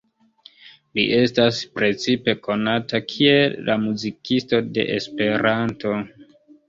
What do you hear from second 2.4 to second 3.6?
konata kiel